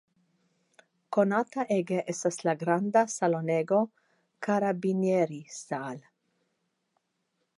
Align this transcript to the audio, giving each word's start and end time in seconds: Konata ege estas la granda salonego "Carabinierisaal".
Konata 1.17 1.65
ege 1.75 1.99
estas 2.13 2.39
la 2.47 2.55
granda 2.63 3.03
salonego 3.17 3.83
"Carabinierisaal". 4.47 6.03